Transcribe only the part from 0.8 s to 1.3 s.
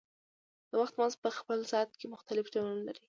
وخت مزد په